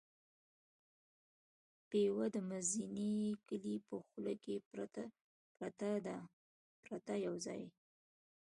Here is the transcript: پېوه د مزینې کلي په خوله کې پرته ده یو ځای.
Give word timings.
پېوه 1.89 2.25
د 2.35 2.37
مزینې 2.49 3.15
کلي 3.47 3.75
په 3.87 3.95
خوله 4.05 4.33
کې 4.43 4.55
پرته 5.65 5.89
ده 7.07 7.15
یو 7.25 7.35
ځای. 7.45 7.61